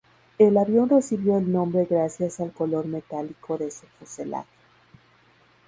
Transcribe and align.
El 0.39 0.57
avión 0.57 0.89
recibió 0.89 1.37
el 1.37 1.51
nombre 1.51 1.85
gracias 1.87 2.39
al 2.39 2.51
color 2.51 2.87
metálico 2.87 3.59
de 3.59 3.69
su 3.69 3.85
fuselaje. 3.99 4.49